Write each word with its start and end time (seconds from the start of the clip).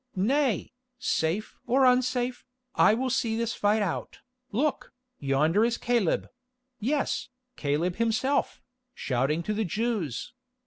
"Nay, 0.15 0.73
safe 0.97 1.59
or 1.67 1.85
unsafe, 1.85 2.43
I 2.73 2.95
will 2.95 3.11
see 3.11 3.35
this 3.37 3.53
fight 3.53 3.83
out. 3.83 4.17
Look, 4.51 4.93
yonder 5.19 5.63
is 5.63 5.77
Caleb—yes, 5.77 7.29
Caleb 7.55 7.97
himself, 7.97 8.63
shouting 8.95 9.43
to 9.43 9.53
the 9.53 9.63
Jews. 9.63 10.33